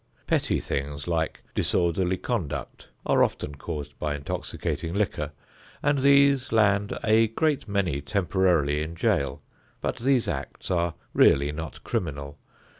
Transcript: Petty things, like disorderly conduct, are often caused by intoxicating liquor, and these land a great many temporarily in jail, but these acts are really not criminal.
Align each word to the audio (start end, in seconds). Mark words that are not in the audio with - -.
Petty 0.25 0.59
things, 0.59 1.07
like 1.07 1.43
disorderly 1.53 2.17
conduct, 2.17 2.87
are 3.05 3.23
often 3.23 3.53
caused 3.53 3.99
by 3.99 4.15
intoxicating 4.15 4.95
liquor, 4.95 5.31
and 5.83 5.99
these 5.99 6.51
land 6.51 6.97
a 7.03 7.27
great 7.27 7.67
many 7.67 8.01
temporarily 8.01 8.81
in 8.81 8.95
jail, 8.95 9.43
but 9.79 9.97
these 9.97 10.27
acts 10.27 10.71
are 10.71 10.95
really 11.13 11.51
not 11.51 11.83
criminal. 11.83 12.39